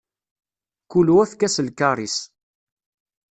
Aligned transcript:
Kul 0.91 1.07
wa 1.15 1.23
efk-as 1.25 1.55
lkaṛ-is. 1.67 2.17